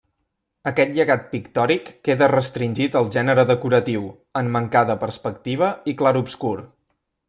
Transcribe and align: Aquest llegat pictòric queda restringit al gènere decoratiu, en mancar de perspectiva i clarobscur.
Aquest 0.69 0.95
llegat 0.99 1.27
pictòric 1.33 1.91
queda 2.09 2.31
restringit 2.33 2.99
al 3.03 3.13
gènere 3.19 3.47
decoratiu, 3.53 4.11
en 4.43 4.53
mancar 4.59 4.87
de 4.93 5.01
perspectiva 5.07 5.75
i 5.95 6.01
clarobscur. 6.03 6.61